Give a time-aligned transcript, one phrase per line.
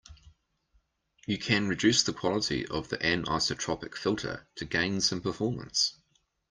[1.27, 6.01] You can reduce the quality of the anisotropic filter to gain some performance.